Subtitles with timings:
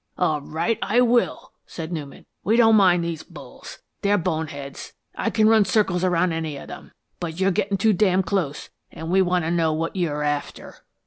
[0.17, 2.25] "All right, I will," said Newman.
[2.43, 3.83] "We don't mind these bulls.
[4.01, 4.93] They're bone heads.
[5.13, 6.91] I can run circles around any one of them.
[7.19, 10.77] But you're gettin' too damned close, and we want to know what you're after."